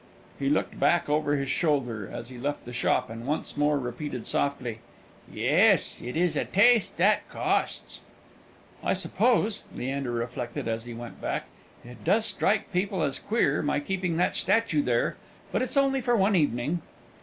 He 0.39 0.49
looked 0.49 0.79
back 0.79 1.09
over 1.09 1.35
his 1.35 1.51
shoulder 1.51 2.09
as 2.11 2.29
he 2.29 2.39
left 2.39 2.65
the 2.65 2.73
shop, 2.73 3.11
and 3.11 3.27
once 3.27 3.55
more 3.55 3.77
repeated 3.77 4.25
softly, 4.25 4.79
"Yes, 5.31 6.01
it 6.03 6.17
is 6.17 6.35
a 6.35 6.43
taste 6.43 6.97
that 6.97 7.29
costs." 7.29 8.01
"I 8.83 8.95
suppose," 8.95 9.61
Leander 9.75 10.11
reflected 10.11 10.67
as 10.67 10.85
he 10.85 10.93
went 10.95 11.21
back, 11.21 11.45
"it 11.85 12.03
does 12.03 12.25
strike 12.25 12.73
people 12.73 13.03
as 13.03 13.19
queer, 13.19 13.61
my 13.61 13.79
keeping 13.79 14.17
that 14.17 14.35
statue 14.35 14.81
there; 14.81 15.17
but 15.51 15.61
it's 15.61 15.77
only 15.77 16.01
for 16.01 16.15
one 16.17 16.35
evening." 16.35 16.81